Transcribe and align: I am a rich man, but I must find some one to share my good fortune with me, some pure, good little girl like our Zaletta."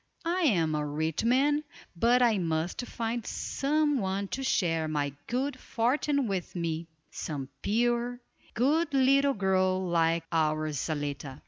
I 0.25 0.41
am 0.45 0.73
a 0.73 0.83
rich 0.83 1.23
man, 1.23 1.63
but 1.95 2.23
I 2.23 2.39
must 2.39 2.81
find 2.87 3.23
some 3.23 3.99
one 3.99 4.29
to 4.29 4.41
share 4.41 4.87
my 4.87 5.13
good 5.27 5.59
fortune 5.59 6.25
with 6.27 6.55
me, 6.55 6.87
some 7.11 7.49
pure, 7.61 8.19
good 8.55 8.95
little 8.95 9.35
girl 9.35 9.79
like 9.85 10.23
our 10.31 10.71
Zaletta." 10.71 11.39